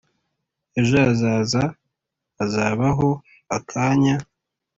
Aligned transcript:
ejo 0.79 0.95
hazaza 1.05 1.63
hazabaho 2.37 3.09
akanya, 3.57 4.15